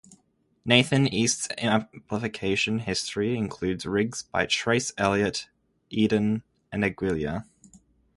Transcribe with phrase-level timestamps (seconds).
[0.65, 5.47] Nathan East's amplification history includes rigs by Trace Elliot,
[5.91, 7.45] Eden and Aguilar.